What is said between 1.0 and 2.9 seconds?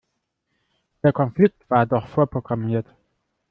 Der Konflikt war doch vorprogrammiert.